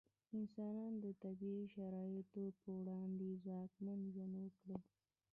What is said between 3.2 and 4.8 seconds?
ځواکمن ژوند وکړ.